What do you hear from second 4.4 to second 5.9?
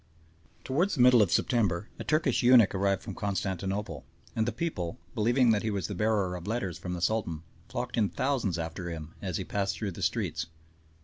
the people, believing that he was